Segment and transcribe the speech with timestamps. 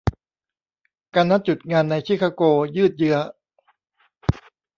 [1.15, 2.41] การนัดหยุดงานในชิคาโก
[2.75, 3.17] ยืดเยื้อ